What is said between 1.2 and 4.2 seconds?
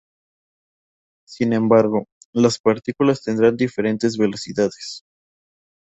Sin embargo, las partículas tendrán diferentes